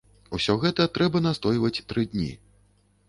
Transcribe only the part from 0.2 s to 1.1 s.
Усё гэта